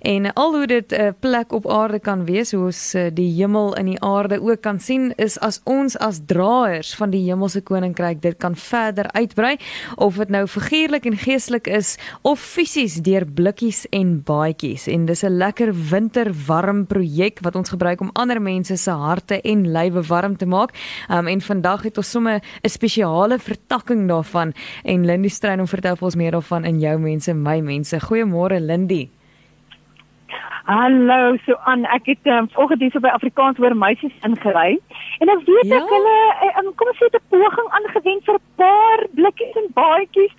[0.00, 3.32] En al hoe dit 'n uh, plek op aarde kan wees, hoe ons uh, die
[3.34, 7.60] hemel in die aarde ook kan sien, is as ons as draers van die hemelse
[7.60, 9.56] koninkryk dit kan verder uitbrei
[9.96, 14.86] of dit nou figuurlik en geestelik is of fisies deur blikkies en baadjies.
[14.86, 19.72] En dis 'n lekker winterwarm projek wat ons gebruik om ander mense se harte en
[19.72, 20.70] lywe warm te maak.
[21.10, 24.52] Um, en vandag het ons sommer 'n spesiale vertakking daarvan
[24.84, 28.00] en Lindy Strein om vertel vir ons meer daarvan in jou mense, my mense.
[28.00, 29.17] Goeiemôre Lindy.
[30.68, 34.74] Hallo, so aan ek het um, vanoggend hier so by Afrikaans hoor meisies ingery.
[35.24, 35.78] En ek weet ja?
[35.78, 36.16] ek hulle
[36.60, 40.34] um, kom ons sê 'n poging aangewend vir 'n paar blikkies en baadjies.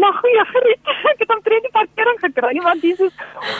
[0.00, 0.80] Maar goeie griet,
[1.12, 3.14] ek het omtrent die parkering gekry want dis is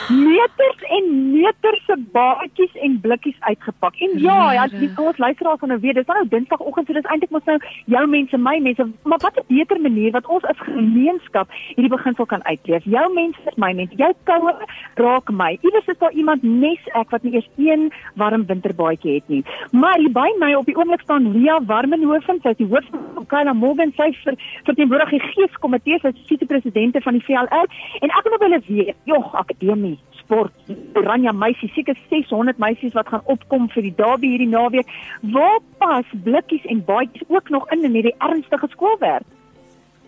[0.09, 3.95] meters en meters se baadjies en blikkies uitgepak.
[3.99, 7.33] En ja, ja, die ons luisteraars van nou weet, dis nou Dinsdagoggend, so dis eintlik
[7.33, 7.57] mos nou
[7.91, 12.25] jou mense, my mense, maar wat 'n beter manier wat ons as gemeenskap hierdie beginsel
[12.25, 12.83] kan uitleef.
[12.83, 13.95] Jou mense is my mense.
[13.95, 14.53] Jou koue
[14.95, 15.57] raak my.
[15.61, 19.43] Iewers is daar iemand nes ek wat nie eers een warm winterbaadjie het nie.
[19.71, 23.25] Maar hier by my op die oomblik staan Lia Warmenhoven, sy is die hoof van
[23.25, 27.67] Kala Morgan sy vir verteenwoordig die geeskomitee sy vise-presidente van die VLR
[27.99, 33.25] en ek wil hulle weet, jog akademie sport Oranje meisies seker 600 meisies wat gaan
[33.31, 34.91] opkom vir die derby hierdie naweek.
[35.35, 39.25] Waar pas blikkies en baadjies ook nog in in hierdie ernstige skoolwerk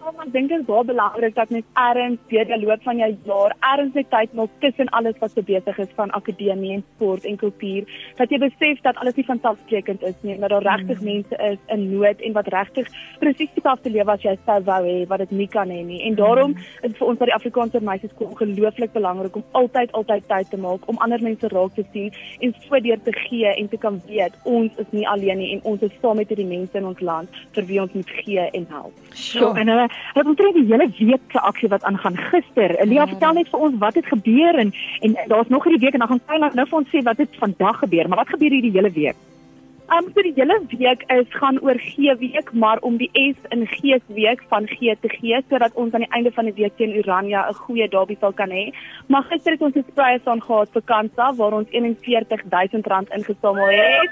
[0.08, 3.08] Kom ek dink dit is baie belangrik dat mens erns deur die loop van jou
[3.28, 7.26] jaar erns net tyd maak tussen alles wat so besig is van akademie en sport
[7.28, 7.90] en kultuur.
[8.16, 11.10] Dat jy besef dat alles nie vanselfsprekend is nie, maar daar regtig mm.
[11.10, 12.88] mense is in nood en wat regtig
[13.20, 15.82] presies die pad te lewe as jy sou wou hê wat dit nie kan hê
[15.90, 16.00] nie.
[16.08, 16.72] En daarom mm.
[16.88, 20.62] is vir ons by die Afrikaanse meisies skool ongelooflik belangrik om altyd altyd tyd te
[20.70, 24.00] maak om ander mense raak te sien en so deur te gee en te kan
[24.08, 27.06] weet ons is nie alleen nie en ons is saam met hierdie mense in ons
[27.12, 29.06] land vir wie ons moet gee en help.
[29.12, 32.76] So en hulle Hulle het omtrent die hele week se aksie wat aangaan gister.
[32.80, 33.08] Elia ja.
[33.08, 36.14] vertel net vir ons wat het gebeur en en daar's nog hierdie week en dan
[36.14, 38.92] gaan sy nou vir ons sê wat het vandag gebeur, maar wat gebeur hierdie hele
[38.92, 39.16] week?
[39.96, 43.62] Um so die hele week is gaan oor gee week, maar om die S in
[43.68, 46.96] gees week van gee te gee sodat ons aan die einde van die week teen
[47.02, 48.74] Urania 'n goeie derby sal kan hê.
[49.08, 54.12] Maar gister het ons 'n sprys aan gehad vir Kansa waar ons R41000 ingesamel het.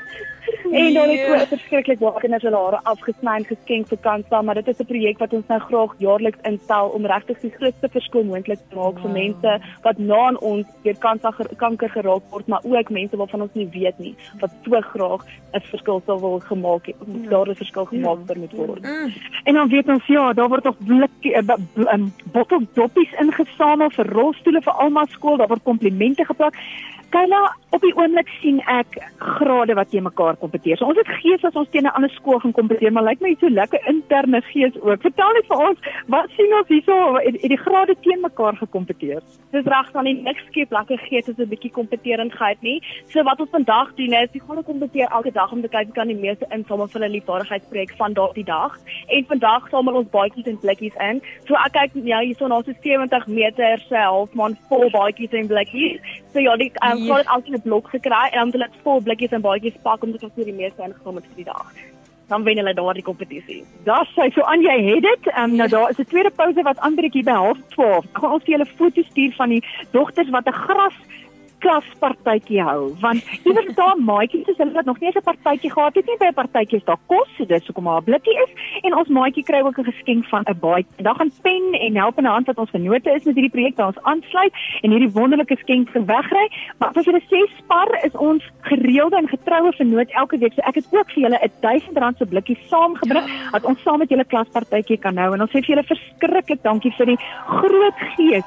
[0.72, 4.58] En dan het ons verskriklik baie kinders hulle hare afgesny en geskenk vir Kansa, maar
[4.60, 8.24] dit is 'n projek wat ons nou graag jaarliks instel om regtig die grootste verskil
[8.24, 9.02] moontlik te maak wow.
[9.02, 13.42] vir mense wat na aan ons deur Kansa kanker geraak word, maar ook mense waarvan
[13.42, 15.22] ons nie weet nie wat so graag
[15.54, 17.30] 'n verskil sou wil gemaak het, ja.
[17.30, 18.40] daar 'n verskil gemaak ja.
[18.40, 18.82] moet word.
[18.82, 19.14] Mm.
[19.44, 24.06] En dan weet ons ja, daar word nog blik uh, um, bottel doppies ingesamel vir
[24.06, 26.56] rolstoele vir almal skool, daar word komplimente geplak.
[27.16, 30.76] Kyla, op die oomblik sien ek grade wat teen mekaar kompeteer.
[30.80, 33.36] So ons het gees as ons teen 'n ander skool gaan kompeteer, maar lyk my
[33.40, 35.02] so lekker interne gees ook.
[35.02, 39.22] Vertel net vir ons, wat sien ons hierso het, het die grade teen mekaar gekompeteer?
[39.52, 42.82] Dis reg dan nie niks skep lekker gees is 'n bietjie kompeterendheid nie.
[43.08, 45.96] So wat ons vandag doen is, ons gaan kompeteer elke dag om te kyk wie
[45.98, 48.78] kan die meeste insamel vir 'n liefdadigheidsprojek van daardie dag.
[49.08, 51.22] En vandag samel ons baadjies en blikkies in.
[51.48, 56.00] So ek kyk ja, hierso na so 70 meter se halfmaan vol baadjies en blikkies.
[56.34, 57.18] So ja, die um, yes.
[57.18, 60.12] het altyd 'n blok gekry en dan het hulle vol blikkies en baadjies pak om
[60.12, 61.74] te kan vir die meeste ingekom het vir die dag.
[62.28, 63.64] Dan wen hulle daardie kompetisie.
[63.84, 65.28] Daar sê so aan jy het dit.
[65.34, 67.38] Ehm um, nou daar is 'n tweede pouse wat aanbreek hier by
[67.76, 68.12] 12:30.
[68.14, 70.98] Gaan ons vir julle foto's stuur van die dogters wat 'n gras
[71.66, 75.96] klaspartytjie hou want iewers daar maatjies is hulle wat nog nie eens 'n partytjie gehad
[75.96, 78.52] het nie by 'n partytjie is daar kos so dis hoekom haar blikkie is.
[78.88, 81.96] En ons maatjie kry ook 'n geskenk van 'n baie en dan gaan pen en
[81.96, 84.92] help in 'n hand wat ons vennote is met hierdie projek waar ons aansluit en
[84.92, 86.48] hierdie wonderlike skenk vir wegry.
[86.80, 90.54] Maar as julle sê spar is ons gereelde en getroue vennoot elke week.
[90.54, 94.00] So ek het ook vir julle 'n 1000 rand se blikkie saamgebring dat ons saam
[94.00, 95.34] met julle klaspartytjie kan hou.
[95.34, 98.44] En ons sê vir julle verskriklik dankie vir die groot gees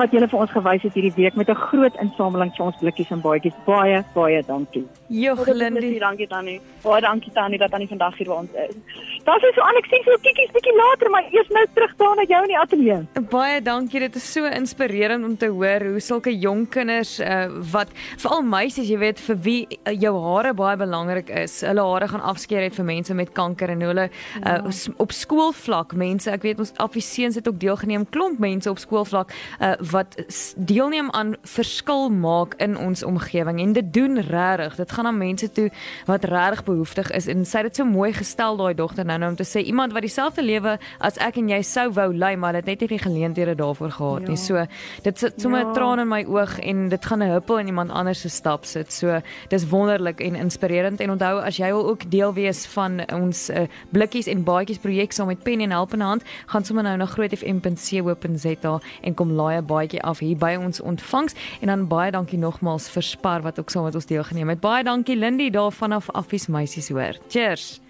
[0.00, 3.10] wat julle vir ons gewys het hierdie week met 'n groot insameling vir ons blikkies
[3.10, 3.56] en baadjies.
[3.66, 4.86] Baie baie dankie.
[5.08, 6.60] Jogg Lindy, dankie Tannie.
[6.82, 8.76] Baie dankie Tannie dat Tannie vandag hier by ons is.
[9.24, 12.24] Daar is so Alex sien so kikkies bietjie later, maar eers nou terug daar na
[12.28, 13.26] jou in die ateljee.
[13.30, 14.00] Baie dankie.
[14.00, 18.88] Dit is so inspirerend om te hoor hoe sulke jong kinders uh, wat veral meisies,
[18.88, 21.60] jy weet, vir wie uh, jou hare baie belangrik is.
[21.60, 24.72] Hulle hare gaan afskeer het vir mense met kanker en hulle uh, ja.
[24.96, 29.74] op skoolvlak mense, ek weet ons afiseuns het ook deelgeneem klomp mense op skoolvlak uh,
[29.90, 30.16] wat
[30.56, 34.76] deelneem aan verskil maak in ons omgewing en dit doen regtig.
[34.76, 35.70] Dit gaan aan mense toe
[36.06, 39.30] wat regtig behoeftig is en sy het dit so mooi gestel daai dogter nou nou
[39.30, 42.52] om te sê iemand wat dieselfde lewe as ek en jy sou wou lei maar
[42.58, 44.28] dit net nie die geleenthede daarvoor gehad ja.
[44.28, 44.36] nie.
[44.40, 44.66] So
[45.02, 45.72] dit sit sommer 'n ja.
[45.72, 48.92] traan in my oog en dit gaan 'n huppel in iemand anders se stap sit.
[48.92, 53.50] So dis wonderlik en inspirerend en onthou as jy wil ook deel wees van ons
[53.50, 56.96] uh, blikkies en baadjies projek saam met Pen en Help in hand, gaan sommer nou
[56.96, 62.38] na grootfm.co.za en kom laai baadjie af hier by ons ontvangs en dan baie dankie
[62.38, 64.60] nogmaals vir Spar wat ook saam met ons deelgeneem het.
[64.60, 67.18] Baie dankie Lindy daar vanaf Affies meisies hoor.
[67.28, 67.80] Cheers.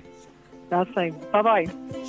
[0.71, 1.11] Daar's hy.
[1.33, 2.01] Bye bye.